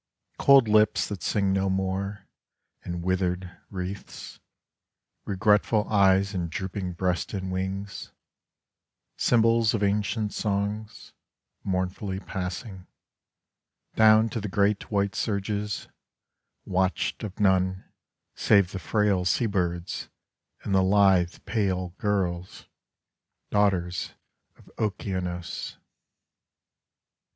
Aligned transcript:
Cold 0.39 0.67
lips 0.67 1.07
that 1.09 1.21
sing 1.21 1.53
no 1.53 1.69
more, 1.69 2.25
and 2.83 3.03
withered 3.03 3.55
wreaths, 3.69 4.39
Regretful 5.25 5.87
eyes 5.89 6.33
and 6.33 6.49
drooping 6.49 6.93
breasts 6.93 7.35
and 7.35 7.51
wings—Symbols 7.51 9.75
of 9.75 9.83
ancient 9.83 10.31
songsMournfully 10.31 12.19
passingDown 12.25 12.81
to 14.31 14.41
the 14.41 14.47
great 14.49 14.89
white 14.89 15.13
surges, 15.13 15.87
Watched 16.65 17.21
of 17.21 17.35
noneSave 17.35 18.71
the 18.71 18.79
frail 18.79 19.23
sea 19.23 19.47
birdsAnd 19.47 20.07
the 20.65 20.81
lithe 20.81 21.35
pale 21.45 21.89
girls, 21.99 22.65
Daughters 23.51 24.13
of 24.57 24.67
Okeanos. 24.79 25.77